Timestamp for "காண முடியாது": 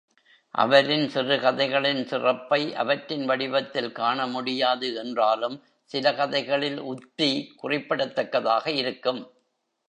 3.91-4.95